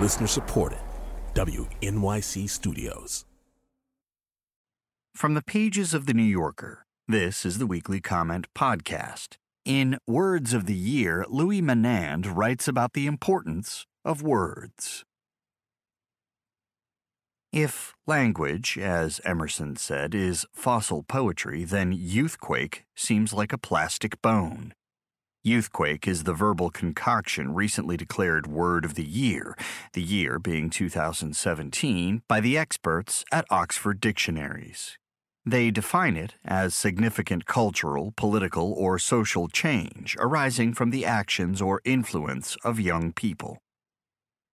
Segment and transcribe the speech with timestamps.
[0.00, 0.78] Listener supported.
[1.34, 3.26] WNYC Studios.
[5.14, 9.36] From the pages of The New Yorker, this is the Weekly Comment Podcast.
[9.66, 15.04] In Words of the Year, Louis Menand writes about the importance of words.
[17.52, 24.72] If language, as Emerson said, is fossil poetry, then Youthquake seems like a plastic bone.
[25.44, 29.56] Youthquake is the verbal concoction recently declared Word of the Year,
[29.94, 34.98] the year being 2017, by the experts at Oxford Dictionaries.
[35.46, 41.80] They define it as significant cultural, political, or social change arising from the actions or
[41.86, 43.62] influence of young people.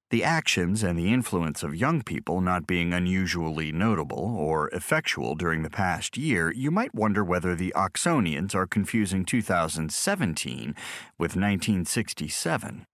[0.09, 5.63] The actions and the influence of young people not being unusually notable or effectual during
[5.63, 10.75] the past year, you might wonder whether the Oxonians are confusing 2017
[11.17, 12.85] with 1967.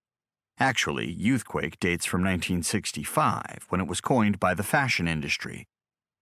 [0.58, 5.68] Actually, Youthquake dates from 1965, when it was coined by the fashion industry.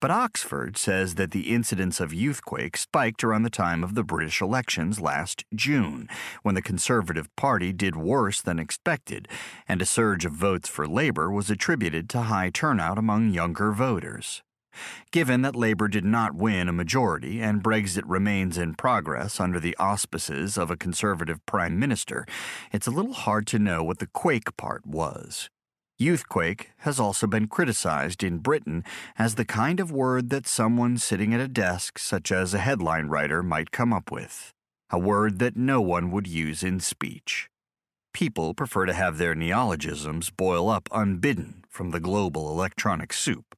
[0.02, 4.40] But Oxford says that the incidence of youthquake spiked around the time of the British
[4.40, 6.08] elections last June,
[6.42, 9.28] when the Conservative Party did worse than expected,
[9.68, 14.42] and a surge of votes for Labour was attributed to high turnout among younger voters.
[15.12, 19.76] Given that Labour did not win a majority and Brexit remains in progress under the
[19.78, 22.26] auspices of a Conservative Prime Minister,
[22.72, 25.48] it's a little hard to know what the quake part was.
[26.02, 28.82] Youthquake has also been criticized in Britain
[29.16, 33.06] as the kind of word that someone sitting at a desk, such as a headline
[33.06, 34.52] writer, might come up with.
[34.90, 37.48] A word that no one would use in speech.
[38.12, 43.54] People prefer to have their neologisms boil up unbidden from the global electronic soup.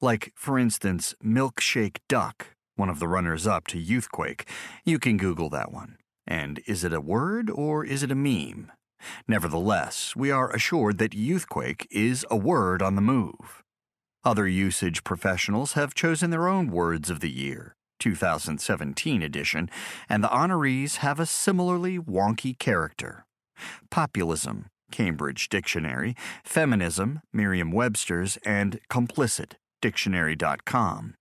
[0.00, 4.48] Like, for instance, milkshake duck, one of the runners up to Youthquake.
[4.84, 5.98] You can Google that one.
[6.26, 8.72] And is it a word or is it a meme?
[9.26, 13.62] Nevertheless, we are assured that youthquake is a word on the move.
[14.24, 19.68] Other usage professionals have chosen their own words of the year, 2017 edition,
[20.08, 23.26] and the honorees have a similarly wonky character.
[23.90, 26.14] Populism, Cambridge Dictionary,
[26.44, 31.14] feminism, Merriam Webster's, and complicit, dictionary.com.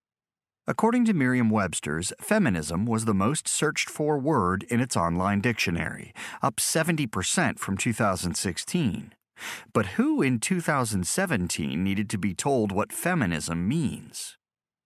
[0.68, 6.14] According to Merriam Webster's, feminism was the most searched for word in its online dictionary,
[6.44, 9.14] up 70% from 2016.
[9.74, 14.38] But who in 2017 needed to be told what feminism means?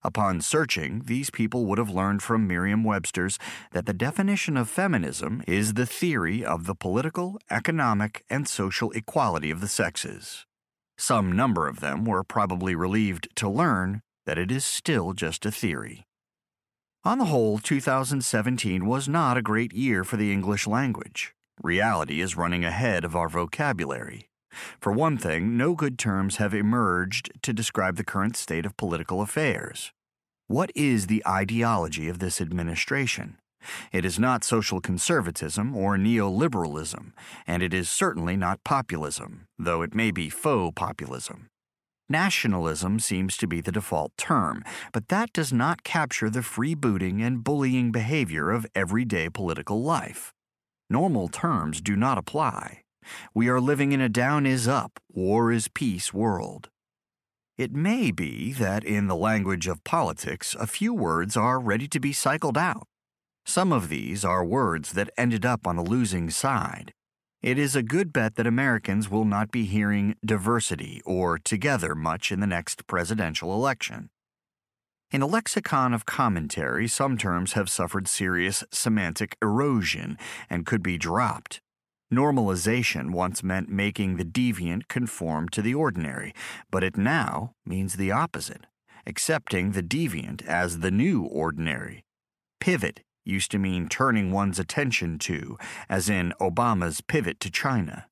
[0.02, 3.38] Upon searching, these people would have learned from Merriam Webster's
[3.74, 9.52] that the definition of feminism is the theory of the political, economic, and social equality
[9.52, 10.46] of the sexes.
[10.98, 15.52] Some number of them were probably relieved to learn that it is still just a
[15.52, 16.06] theory.
[17.04, 21.36] On the whole, 2017 was not a great year for the English language.
[21.62, 24.30] Reality is running ahead of our vocabulary.
[24.80, 29.22] For one thing, no good terms have emerged to describe the current state of political
[29.22, 29.92] affairs.
[30.48, 33.38] What is the ideology of this administration?
[33.92, 37.14] It is not social conservatism or neoliberalism,
[37.48, 41.50] and it is certainly not populism, though it may be faux populism.
[42.08, 47.44] Nationalism seems to be the default term, but that does not capture the freebooting and
[47.44, 50.32] bullying behavior of everyday political life.
[50.88, 52.82] Normal terms do not apply.
[53.34, 56.70] We are living in a down is up, war is peace world.
[57.58, 62.00] It may be that in the language of politics, a few words are ready to
[62.00, 62.86] be cycled out.
[63.46, 66.94] Some of these are words that ended up on the losing side,
[67.42, 72.32] it is a good bet that Americans will not be hearing diversity or together much
[72.32, 74.10] in the next presidential election.
[75.12, 80.18] In a lexicon of commentary, some terms have suffered serious semantic erosion
[80.50, 81.62] and could be dropped.
[82.12, 86.34] Normalization once meant making the deviant conform to the ordinary,
[86.72, 88.66] but it now means the opposite,
[89.06, 92.04] accepting the deviant as the new ordinary.
[92.60, 95.58] Pivot used to mean turning one's attention to,
[95.90, 98.08] as in Obama's pivot to China.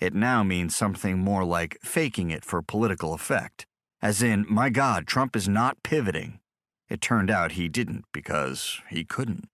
[0.00, 3.66] It now means something more like faking it for political effect,
[4.00, 6.40] as in, my God, Trump is not pivoting.
[6.88, 9.48] It turned out he didn't because he couldn't.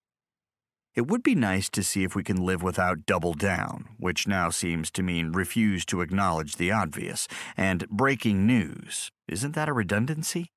[0.96, 4.50] It would be nice to see if we can live without double down, which now
[4.50, 9.12] seems to mean refuse to acknowledge the obvious, and breaking news.
[9.28, 10.50] Isn't that a redundancy?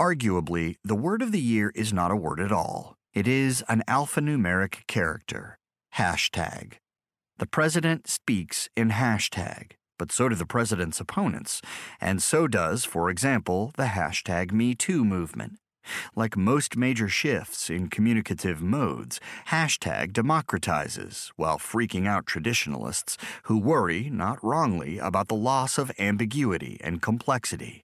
[0.00, 2.97] Arguably, the word of the year is not a word at all.
[3.14, 5.58] It is an alphanumeric character.
[5.96, 6.74] Hashtag.
[7.38, 11.62] The president speaks in hashtag, but so do the president's opponents,
[12.00, 15.54] and so does, for example, the hashtag MeToo movement.
[16.14, 24.10] Like most major shifts in communicative modes, hashtag democratizes while freaking out traditionalists who worry,
[24.10, 27.80] not wrongly, about the loss of ambiguity and complexity.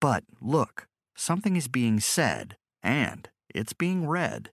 [0.00, 0.86] But look,
[1.16, 4.50] something is being said, and it's being read.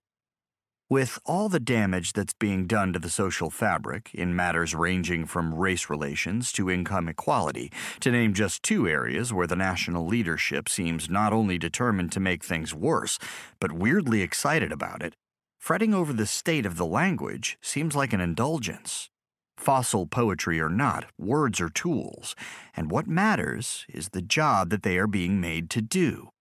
[0.92, 5.56] With all the damage that's being done to the social fabric in matters ranging from
[5.56, 7.72] race relations to income equality,
[8.02, 12.44] to name just two areas where the national leadership seems not only determined to make
[12.44, 13.18] things worse,
[13.60, 15.16] but weirdly excited about it,
[15.58, 19.10] fretting over the state of the language seems like an indulgence.
[19.56, 22.36] Fossil poetry or not, words are tools,
[22.76, 26.32] and what matters is the job that they are being made to do.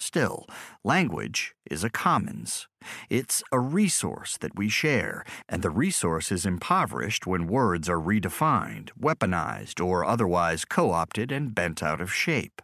[0.00, 0.46] Still,
[0.82, 2.66] language is a commons.
[3.10, 8.88] It's a resource that we share, and the resource is impoverished when words are redefined,
[8.98, 12.62] weaponized, or otherwise co opted and bent out of shape.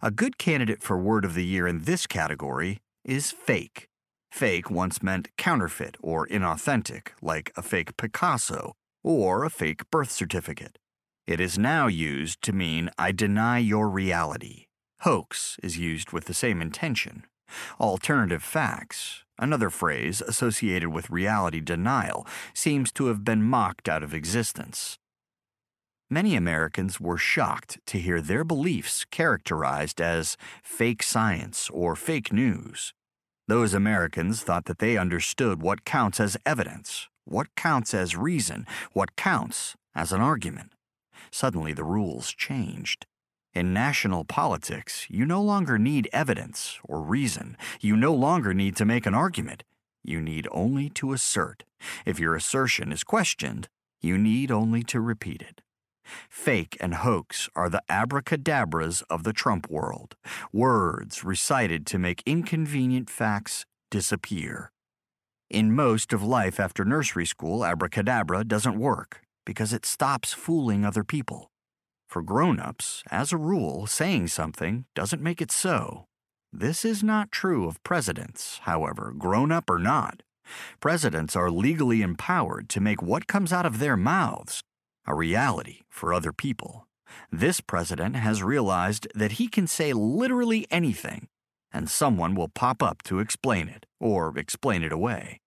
[0.00, 3.88] A good candidate for Word of the Year in this category is fake.
[4.30, 10.78] Fake once meant counterfeit or inauthentic, like a fake Picasso or a fake birth certificate.
[11.26, 14.66] It is now used to mean I deny your reality
[15.02, 17.24] Hoax is used with the same intention.
[17.80, 24.12] Alternative facts, another phrase associated with reality denial, seems to have been mocked out of
[24.12, 24.98] existence.
[26.10, 32.92] Many Americans were shocked to hear their beliefs characterized as fake science or fake news.
[33.48, 39.16] Those Americans thought that they understood what counts as evidence, what counts as reason, what
[39.16, 40.72] counts as an argument.
[41.30, 43.06] Suddenly the rules changed.
[43.52, 47.56] In national politics, you no longer need evidence or reason.
[47.80, 49.64] You no longer need to make an argument.
[50.04, 51.64] You need only to assert.
[52.06, 53.68] If your assertion is questioned,
[54.00, 55.62] you need only to repeat it.
[56.28, 60.16] Fake and hoax are the abracadabras of the Trump world,
[60.52, 64.70] words recited to make inconvenient facts disappear.
[65.48, 71.02] In most of life after nursery school, abracadabra doesn't work because it stops fooling other
[71.02, 71.50] people.
[72.10, 76.06] For grown ups, as a rule, saying something doesn't make it so.
[76.52, 80.24] This is not true of presidents, however, grown up or not.
[80.80, 84.60] Presidents are legally empowered to make what comes out of their mouths
[85.06, 86.88] a reality for other people.
[87.30, 91.28] This president has realized that he can say literally anything,
[91.72, 95.38] and someone will pop up to explain it or explain it away.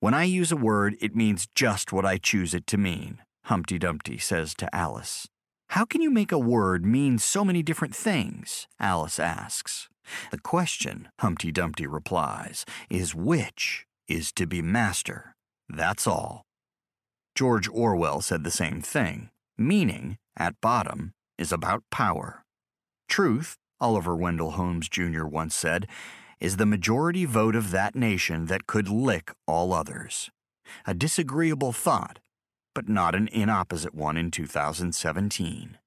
[0.00, 3.78] When I use a word, it means just what I choose it to mean, Humpty
[3.78, 5.28] Dumpty says to Alice.
[5.72, 8.66] How can you make a word mean so many different things?
[8.80, 9.88] Alice asks.
[10.30, 15.34] The question, Humpty Dumpty replies, is which is to be master.
[15.68, 16.46] That's all.
[17.34, 19.28] George Orwell said the same thing.
[19.58, 22.44] Meaning, at bottom, is about power.
[23.06, 25.26] Truth, Oliver Wendell Holmes Jr.
[25.26, 25.86] once said,
[26.40, 30.30] is the majority vote of that nation that could lick all others.
[30.86, 32.20] A disagreeable thought,
[32.78, 35.78] but not an inopposite one in 2017.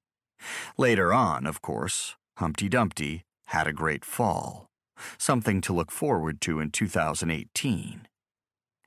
[0.76, 4.68] Later on, of course, Humpty Dumpty had a great fall,
[5.16, 8.06] something to look forward to in 2018.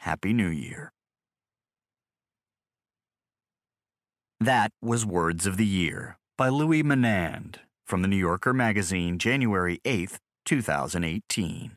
[0.02, 0.92] Happy New Year.
[4.40, 7.56] That was Words of the Year by Louis Menand
[7.88, 11.76] from the New Yorker magazine, January 8, 2018.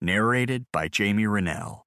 [0.00, 1.84] Narrated by Jamie Rennell.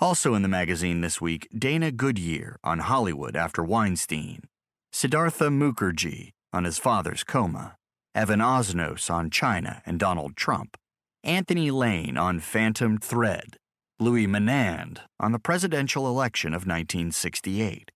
[0.00, 4.44] Also in the magazine this week, Dana Goodyear on Hollywood after Weinstein,
[4.92, 7.76] Siddhartha Mukherjee on his father's coma,
[8.14, 10.78] Evan Osnos on China and Donald Trump,
[11.22, 13.58] Anthony Lane on Phantom Thread,
[13.98, 17.90] Louis Menand on the presidential election of 1968,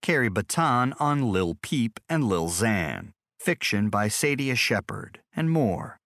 [0.00, 5.98] Carrie Battan on Lil Peep and Lil Xan, fiction by Sadia Shepard, and more.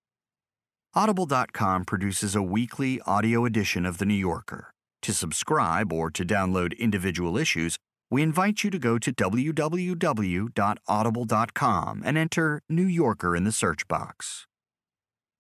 [0.97, 4.73] Audible.com produces a weekly audio edition of The New Yorker.
[5.07, 7.77] To subscribe or to download individual issues,
[8.11, 14.49] we invite you to go to www.audible.com and enter New Yorker in the search box.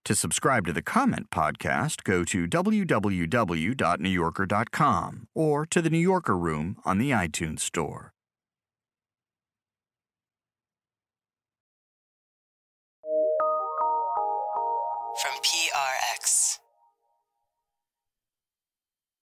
[0.05, 6.77] To subscribe to the Comment Podcast, go to www.newyorker.com or to the New Yorker Room
[6.85, 8.13] on the iTunes Store.